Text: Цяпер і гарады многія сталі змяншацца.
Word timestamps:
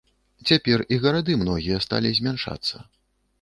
Цяпер 0.49 0.83
і 0.95 0.99
гарады 1.03 1.35
многія 1.41 1.83
сталі 1.85 2.09
змяншацца. 2.21 2.75